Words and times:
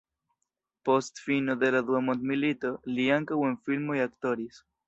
Post 0.89 1.21
fino 1.25 1.55
de 1.65 1.69
la 1.77 1.83
dua 1.91 2.01
mondmilito 2.07 2.75
li 2.97 3.09
ankaŭ 3.19 3.41
en 3.51 3.57
filmoj 3.69 4.03
aktoris. 4.11 4.61